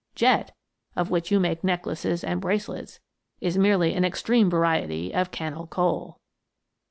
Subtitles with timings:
[0.15, 0.51] Jet,
[0.95, 2.99] of which you make necklaces and bracelets,
[3.39, 6.17] is merely an extreme variety of cannel coal.